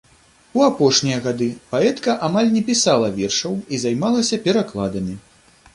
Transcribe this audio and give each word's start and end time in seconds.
У 0.59 0.63
апошнія 0.67 1.17
гады 1.25 1.49
паэтка 1.73 2.15
амаль 2.29 2.49
не 2.57 2.65
пісала 2.71 3.13
вершаў 3.19 3.53
і 3.77 3.83
займалася 3.87 4.43
перакладамі. 4.49 5.15